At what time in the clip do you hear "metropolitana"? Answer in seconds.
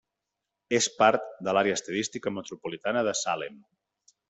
2.39-3.05